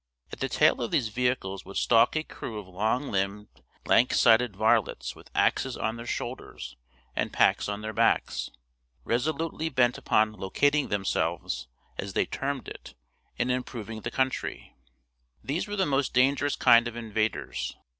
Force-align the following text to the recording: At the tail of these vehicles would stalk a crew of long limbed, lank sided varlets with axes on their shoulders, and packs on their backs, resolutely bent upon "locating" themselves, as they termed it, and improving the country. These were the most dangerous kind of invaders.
At 0.31 0.39
the 0.39 0.49
tail 0.49 0.81
of 0.81 0.89
these 0.89 1.09
vehicles 1.09 1.63
would 1.63 1.77
stalk 1.77 2.15
a 2.15 2.23
crew 2.23 2.57
of 2.57 2.67
long 2.67 3.11
limbed, 3.11 3.61
lank 3.85 4.15
sided 4.15 4.55
varlets 4.55 5.15
with 5.15 5.29
axes 5.35 5.77
on 5.77 5.95
their 5.95 6.07
shoulders, 6.07 6.75
and 7.15 7.31
packs 7.31 7.69
on 7.69 7.81
their 7.81 7.93
backs, 7.93 8.49
resolutely 9.03 9.69
bent 9.69 9.99
upon 9.99 10.33
"locating" 10.33 10.87
themselves, 10.87 11.67
as 11.99 12.13
they 12.13 12.25
termed 12.25 12.67
it, 12.67 12.95
and 13.37 13.51
improving 13.51 14.01
the 14.01 14.09
country. 14.09 14.75
These 15.43 15.67
were 15.67 15.75
the 15.75 15.85
most 15.85 16.15
dangerous 16.15 16.55
kind 16.55 16.87
of 16.87 16.95
invaders. 16.95 17.77